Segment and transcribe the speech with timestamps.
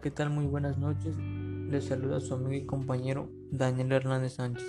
[0.00, 0.30] ¿qué tal?
[0.30, 1.18] Muy buenas noches.
[1.68, 4.64] Les saluda su amigo y compañero Daniel Hernández Sánchez,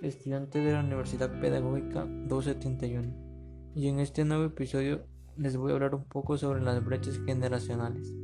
[0.00, 3.72] estudiante de la Universidad Pedagógica 271.
[3.74, 5.04] Y en este nuevo episodio
[5.36, 8.14] les voy a hablar un poco sobre las brechas generacionales.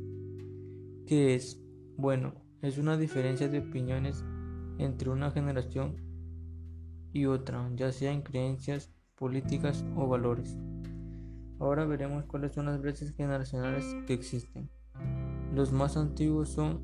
[1.05, 1.61] ¿Qué es?
[1.97, 4.25] Bueno, es una diferencia de opiniones
[4.79, 5.97] entre una generación
[7.13, 10.57] y otra, ya sea en creencias, políticas o valores.
[11.59, 14.71] Ahora veremos cuáles son las brechas generacionales que existen.
[15.57, 16.81] Los más antiguos son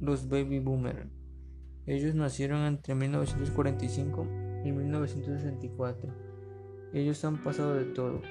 [0.00, 1.10] los baby boomers.
[1.84, 4.26] Ellos nacieron entre 1945
[4.64, 6.10] y 1964.
[6.94, 8.22] Ellos han pasado de todo.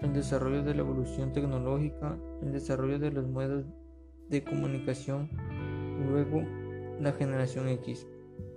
[0.00, 3.64] El desarrollo de la evolución tecnológica, el desarrollo de los medios
[4.28, 5.30] de comunicación,
[6.10, 6.42] luego
[7.00, 8.08] la generación X.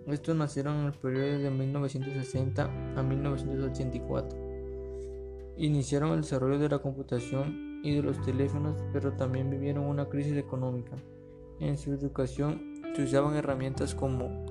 [0.08, 4.40] Estos nacieron en el periodo de 1960 a 1984.
[5.58, 10.38] Iniciaron el desarrollo de la computación y de los teléfonos, pero también vivieron una crisis
[10.38, 10.96] económica.
[11.60, 14.46] En su educación se usaban herramientas como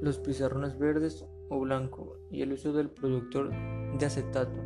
[0.00, 3.50] los pizarrones verdes o blanco y el uso del proyector
[3.98, 4.60] de acetato.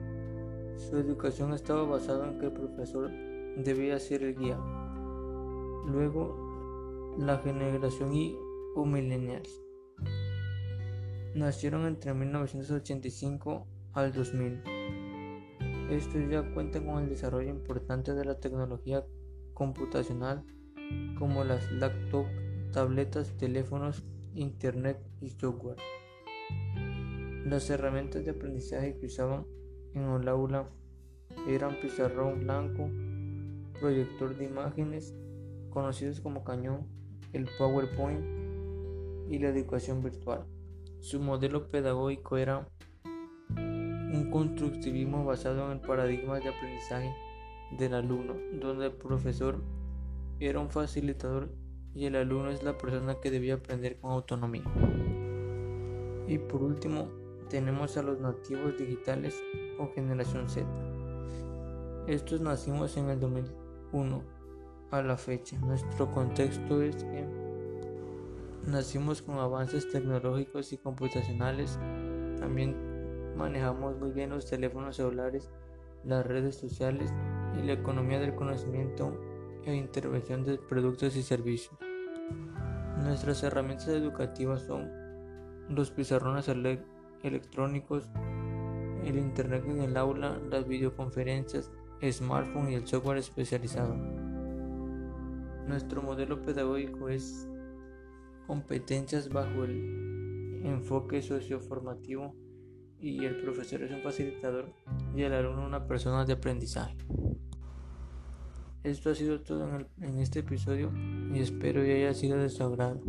[0.76, 3.10] Su educación estaba basada en que el profesor
[3.56, 4.58] debía ser el guía.
[5.86, 8.36] Luego, la generación Y
[8.74, 9.62] o millennials
[11.34, 14.71] nacieron entre 1985 al 2000.
[15.92, 19.04] Estos ya cuentan con el desarrollo importante de la tecnología
[19.52, 20.42] computacional
[21.18, 22.30] como las laptops,
[22.72, 24.02] tabletas, teléfonos,
[24.34, 25.76] internet y software.
[27.44, 29.44] Las herramientas de aprendizaje que usaban
[29.92, 30.66] en el aula
[31.46, 32.88] eran pizarrón blanco,
[33.78, 35.14] proyector de imágenes,
[35.68, 36.86] conocidos como cañón,
[37.34, 38.24] el PowerPoint
[39.28, 40.46] y la educación virtual.
[41.00, 42.66] Su modelo pedagógico era
[44.12, 47.14] un constructivismo basado en el paradigma de aprendizaje
[47.78, 49.56] del alumno, donde el profesor
[50.38, 51.50] era un facilitador
[51.94, 54.64] y el alumno es la persona que debía aprender con autonomía.
[56.28, 57.08] Y por último,
[57.48, 59.42] tenemos a los nativos digitales
[59.78, 60.66] o generación Z.
[62.06, 64.22] Estos nacimos en el 2001
[64.90, 65.58] a la fecha.
[65.60, 67.26] Nuestro contexto es que
[68.66, 71.78] nacimos con avances tecnológicos y computacionales,
[72.38, 72.91] también
[73.36, 75.50] manejamos muy bien los teléfonos celulares,
[76.04, 77.12] las redes sociales
[77.58, 79.16] y la economía del conocimiento
[79.64, 81.78] e intervención de productos y servicios.
[83.02, 84.90] Nuestras herramientas educativas son
[85.68, 86.48] los pizarrones
[87.22, 88.08] electrónicos,
[89.04, 91.70] el Internet en el aula, las videoconferencias,
[92.10, 93.94] smartphone y el software especializado.
[95.66, 97.48] Nuestro modelo pedagógico es
[98.46, 102.34] competencias bajo el enfoque socioformativo
[103.02, 104.72] y el profesor es un facilitador
[105.14, 106.96] y el alumno una persona de aprendizaje.
[108.84, 109.68] Esto ha sido todo
[110.00, 110.92] en, este episodio
[111.34, 113.00] y espero que haya sido de su agrado.